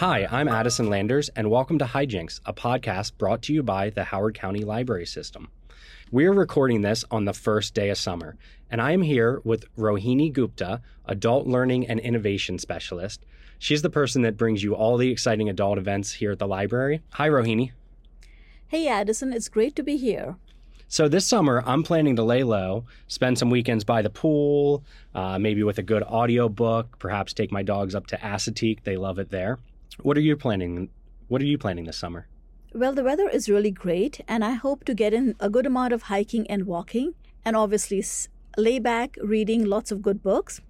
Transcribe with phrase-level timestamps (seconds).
[0.00, 4.04] Hi, I'm Addison Landers, and welcome to Hijinks, a podcast brought to you by the
[4.04, 5.50] Howard County Library System.
[6.10, 8.38] We're recording this on the first day of summer,
[8.70, 13.26] and I am here with Rohini Gupta, Adult Learning and Innovation Specialist.
[13.58, 17.02] She's the person that brings you all the exciting adult events here at the library.
[17.10, 17.72] Hi, Rohini.
[18.68, 20.36] Hey, Addison, it's great to be here.
[20.88, 24.82] So this summer, I'm planning to lay low, spend some weekends by the pool,
[25.14, 28.82] uh, maybe with a good audio book, perhaps take my dogs up to Assateague.
[28.84, 29.58] They love it there.
[29.98, 30.88] What are you planning?
[31.28, 32.26] What are you planning this summer?
[32.72, 35.92] Well, the weather is really great, and I hope to get in a good amount
[35.92, 38.04] of hiking and walking, and obviously
[38.56, 40.60] lay back reading lots of good books.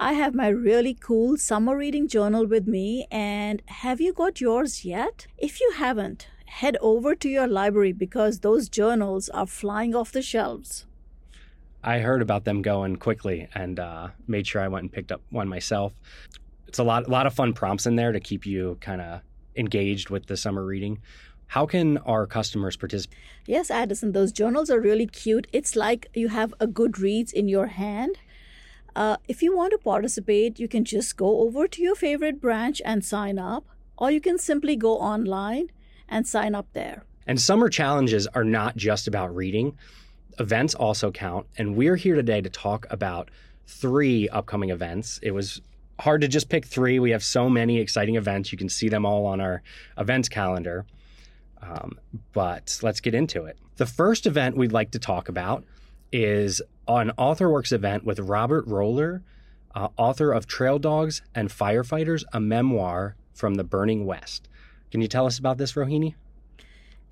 [0.00, 4.84] I have my really cool summer reading journal with me, and have you got yours
[4.84, 5.26] yet?
[5.38, 10.22] If you haven't, head over to your library because those journals are flying off the
[10.22, 10.86] shelves.
[11.82, 15.20] I heard about them going quickly and uh, made sure I went and picked up
[15.30, 15.92] one myself.
[16.74, 19.20] It's a lot, a lot of fun prompts in there to keep you kind of
[19.54, 21.00] engaged with the summer reading.
[21.46, 23.16] How can our customers participate?
[23.46, 25.46] Yes, Addison, those journals are really cute.
[25.52, 28.18] It's like you have a good Goodreads in your hand.
[28.96, 32.82] Uh, if you want to participate, you can just go over to your favorite branch
[32.84, 33.64] and sign up,
[33.96, 35.70] or you can simply go online
[36.08, 37.04] and sign up there.
[37.24, 39.78] And summer challenges are not just about reading,
[40.40, 41.46] events also count.
[41.56, 43.30] And we're here today to talk about
[43.64, 45.20] three upcoming events.
[45.22, 45.62] It was
[46.00, 46.98] hard to just pick three.
[46.98, 48.52] We have so many exciting events.
[48.52, 49.62] You can see them all on our
[49.98, 50.86] events calendar.
[51.62, 51.98] Um,
[52.32, 53.58] but let's get into it.
[53.76, 55.64] The first event we'd like to talk about
[56.12, 59.22] is an AuthorWorks event with Robert Roller,
[59.74, 64.48] uh, author of Trail Dogs and Firefighters, a memoir from the Burning West.
[64.90, 66.14] Can you tell us about this, Rohini?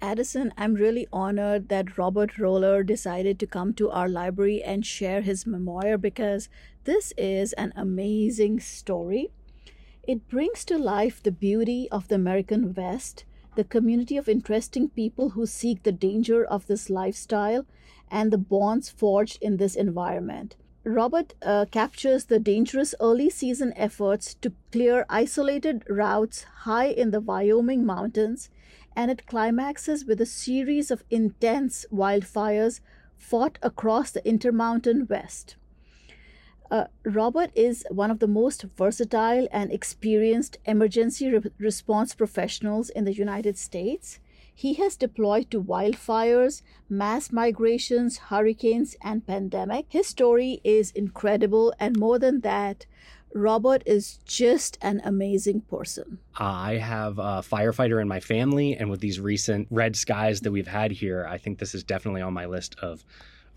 [0.01, 5.21] Addison, I'm really honored that Robert Roller decided to come to our library and share
[5.21, 6.49] his memoir because
[6.85, 9.31] this is an amazing story.
[10.03, 15.31] It brings to life the beauty of the American West, the community of interesting people
[15.31, 17.67] who seek the danger of this lifestyle,
[18.11, 20.57] and the bonds forged in this environment.
[20.85, 27.21] Robert uh, captures the dangerous early season efforts to clear isolated routes high in the
[27.21, 28.51] Wyoming mountains,
[28.97, 32.81] and it climaxes with a series of intense wildfires
[33.17, 35.55] fought across the Intermountain West.
[36.73, 43.05] Uh, Robert is one of the most versatile and experienced emergency re- response professionals in
[43.05, 44.21] the United States.
[44.55, 49.85] He has deployed to wildfires, mass migrations, hurricanes, and pandemic.
[49.91, 52.87] His story is incredible, and more than that,
[53.35, 56.21] Robert is just an amazing person.
[56.39, 60.67] I have a firefighter in my family, and with these recent red skies that we've
[60.67, 63.05] had here, I think this is definitely on my list of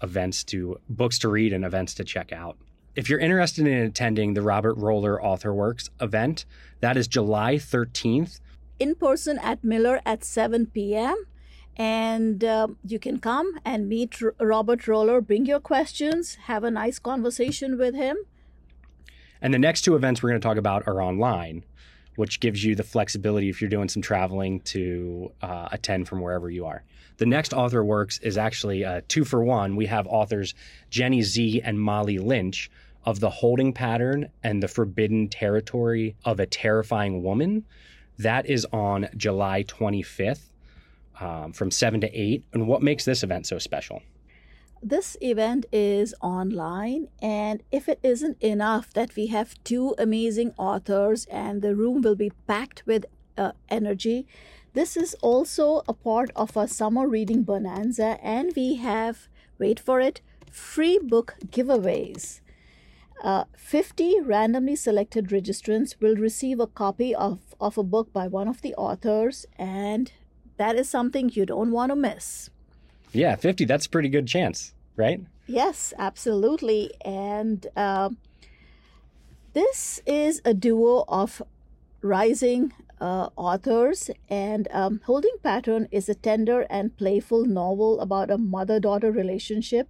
[0.04, 2.58] events to books to read and events to check out.
[2.96, 6.46] If you're interested in attending the Robert Roller AuthorWorks event,
[6.80, 8.40] that is July 13th
[8.80, 11.16] in person at Miller at 7 p.m.
[11.78, 16.72] And uh, you can come and meet R- Robert Roller, bring your questions, have a
[16.72, 18.18] nice conversation with him.
[19.42, 21.66] And the next two events we're going to talk about are online,
[22.16, 26.50] which gives you the flexibility if you're doing some traveling to uh, attend from wherever
[26.50, 26.84] you are.
[27.18, 29.76] The next author works is actually a two for one.
[29.76, 30.54] We have authors
[30.90, 32.70] Jenny Xie and Molly Lynch
[33.06, 37.66] of The Holding Pattern and The Forbidden Territory of a Terrifying Woman.
[38.18, 40.50] That is on July 25th
[41.20, 42.44] um, from 7 to 8.
[42.54, 44.02] And what makes this event so special?
[44.82, 51.26] This event is online, and if it isn't enough that we have two amazing authors
[51.26, 53.06] and the room will be packed with
[53.36, 54.28] uh, energy,
[54.74, 59.28] this is also a part of our summer reading bonanza, and we have,
[59.58, 62.42] wait for it, free book giveaways.
[63.24, 68.48] Uh, 50 randomly selected registrants will receive a copy of, of a book by one
[68.48, 70.12] of the authors, and
[70.58, 72.50] that is something you don't want to miss.
[73.14, 75.22] Yeah, 50, that's a pretty good chance, right?
[75.48, 76.92] Yes, absolutely.
[77.04, 78.10] And uh,
[79.54, 81.42] this is a duo of
[82.02, 88.38] rising uh, authors, and um, Holding Pattern is a tender and playful novel about a
[88.38, 89.88] mother daughter relationship.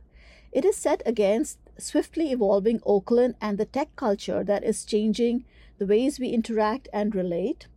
[0.52, 5.46] It is set against swiftly evolving Oakland and the tech culture that is changing
[5.78, 7.68] the ways we interact and relate.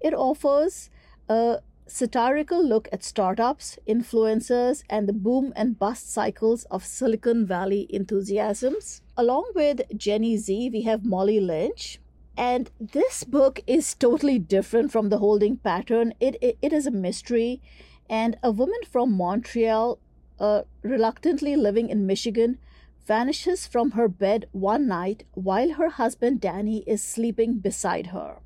[0.00, 0.90] It offers
[1.28, 7.86] a satirical look at startups, influencers, and the boom and bust cycles of Silicon Valley
[7.90, 9.02] enthusiasms.
[9.16, 12.00] Along with Jenny Xie, we have Molly Lynch.
[12.36, 16.12] And this book is totally different from the holding pattern.
[16.20, 17.62] It, it, it is a mystery,
[18.10, 19.98] and a woman from Montreal,
[20.38, 22.58] uh, reluctantly living in Michigan,
[23.06, 28.38] vanishes from her bed one night while her husband Danny is sleeping beside her.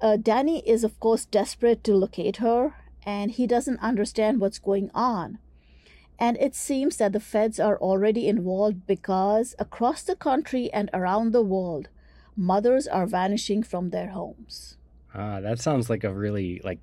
[0.00, 2.74] uh, Danny is, of course, desperate to locate her,
[3.06, 5.38] and he doesn't understand what's going on.
[6.18, 11.32] And it seems that the feds are already involved because across the country and around
[11.32, 11.88] the world,
[12.36, 14.76] mothers are vanishing from their homes.
[15.14, 16.80] Ah, that sounds like a really like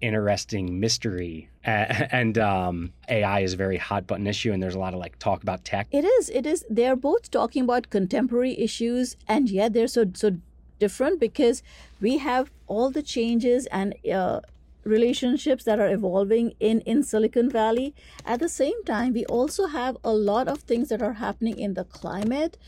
[0.00, 1.48] interesting mystery.
[1.64, 5.18] and um, AI is a very hot button issue, and there's a lot of like
[5.18, 5.88] talk about tech.
[5.90, 6.28] It is.
[6.30, 6.64] It is.
[6.68, 10.36] They're both talking about contemporary issues, and yet they're so so
[10.78, 11.62] different because
[12.00, 14.40] we have all the changes and uh,
[14.84, 17.94] relationships that are evolving in in silicon valley
[18.26, 21.72] at the same time we also have a lot of things that are happening in
[21.74, 22.58] the climate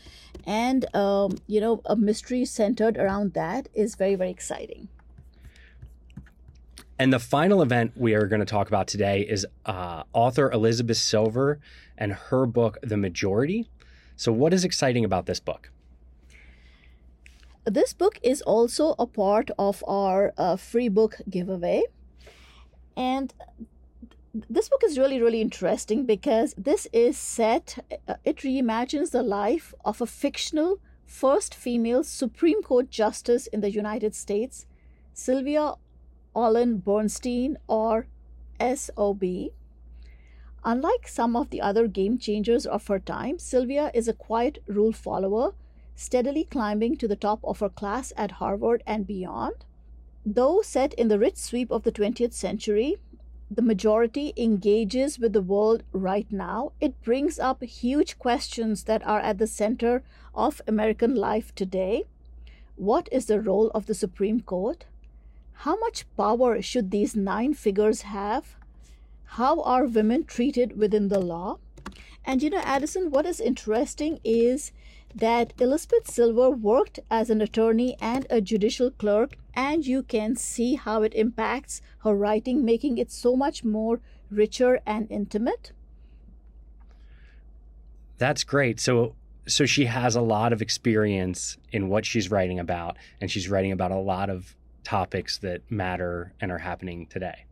[0.45, 4.87] and um, you know a mystery centered around that is very very exciting
[6.99, 10.97] and the final event we are going to talk about today is uh, author elizabeth
[10.97, 11.59] silver
[11.97, 13.69] and her book the majority.
[14.15, 15.71] So what is exciting about this book?
[17.65, 21.83] This book is also a part of our uh, free book giveaway.
[22.95, 23.33] And
[24.33, 29.73] this book is really, really interesting because this is set, uh, it reimagines the life
[29.83, 34.65] of a fictional first female Supreme Court Justice in the United States,
[35.13, 35.73] Sylvia
[36.37, 38.05] Olin Bernstein, or
[38.61, 39.23] SOB.
[40.63, 44.91] Unlike some of the other game changers of her time, Sylvia is a quiet rule
[44.91, 45.55] follower,
[45.95, 49.65] steadily climbing to the top of her class at Harvard and beyond.
[50.23, 52.97] Though set in the rich sweep of the 20th century,
[53.49, 59.21] the majority engages with the world right now, it brings up huge questions that are
[59.21, 60.03] at the center
[60.35, 62.03] of American life today.
[62.75, 64.85] What is the role of the Supreme Court?
[65.61, 68.55] How much power should these nine figures have?
[69.37, 71.57] How are women treated within the law?
[72.23, 74.71] And you know, Addison, what is interesting is
[75.15, 80.75] that Elizabeth Silver worked as an attorney and a judicial clerk, and you can see
[80.75, 83.99] how it impacts her writing, making it so much more
[84.29, 85.71] richer and intimate.
[88.19, 88.79] That's great.
[88.79, 89.15] So
[89.47, 93.71] so she has a lot of experience in what she's writing about and she's writing
[93.71, 97.45] about a lot of topics that matter and are happening today.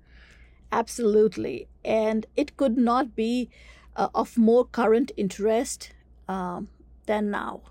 [0.71, 1.67] Absolutely.
[1.83, 3.49] And it could not be
[3.95, 5.91] uh, of more current interest
[6.27, 6.67] um,
[7.05, 7.61] than now.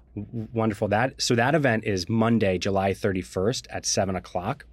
[0.53, 0.89] Wonderful.
[0.89, 4.65] That so that event is Monday, July 31st at seven o'clock.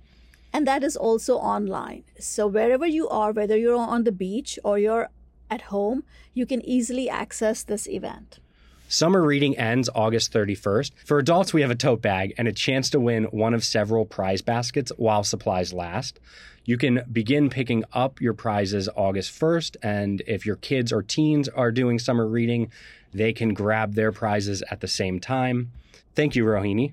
[0.54, 2.04] And that is also online.
[2.20, 5.10] So wherever you are, whether you're on the beach or you're
[5.50, 8.40] at home, you can easily access this event.
[8.92, 10.92] Summer reading ends August 31st.
[11.06, 14.04] For adults, we have a tote bag and a chance to win one of several
[14.04, 16.20] prize baskets while supplies last.
[16.66, 21.48] You can begin picking up your prizes August 1st, and if your kids or teens
[21.48, 22.70] are doing summer reading,
[23.14, 25.72] they can grab their prizes at the same time.
[26.14, 26.92] Thank you, Rohini.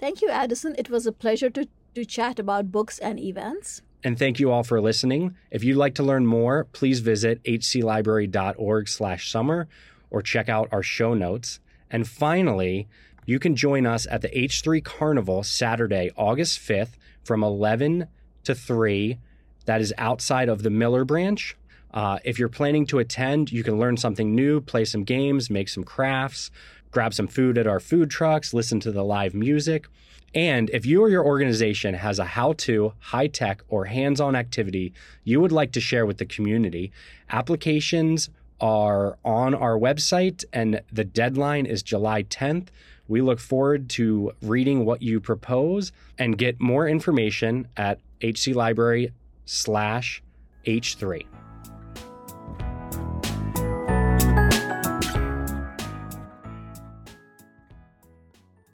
[0.00, 0.74] Thank you, Addison.
[0.76, 3.82] It was a pleasure to, to chat about books and events.
[4.02, 5.36] And thank you all for listening.
[5.52, 9.68] If you'd like to learn more, please visit hclibrary.org slash summer
[10.12, 11.58] or check out our show notes.
[11.90, 12.86] And finally,
[13.26, 16.92] you can join us at the H3 Carnival Saturday, August 5th
[17.24, 18.06] from 11
[18.44, 19.18] to 3.
[19.66, 21.56] That is outside of the Miller branch.
[21.92, 25.68] Uh, if you're planning to attend, you can learn something new, play some games, make
[25.68, 26.50] some crafts,
[26.90, 29.86] grab some food at our food trucks, listen to the live music.
[30.34, 34.34] And if you or your organization has a how to, high tech, or hands on
[34.34, 34.94] activity
[35.24, 36.90] you would like to share with the community,
[37.30, 38.30] applications
[38.62, 42.68] are on our website and the deadline is July 10th.
[43.08, 49.10] We look forward to reading what you propose and get more information at hclibrary
[49.44, 50.22] slash
[50.64, 51.26] H3.